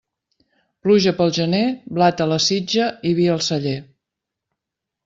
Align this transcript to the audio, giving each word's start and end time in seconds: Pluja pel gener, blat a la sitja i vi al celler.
Pluja 0.85 1.13
pel 1.19 1.33
gener, 1.39 1.61
blat 1.99 2.25
a 2.27 2.29
la 2.33 2.41
sitja 2.49 2.89
i 3.11 3.13
vi 3.21 3.31
al 3.37 3.47
celler. 3.51 3.79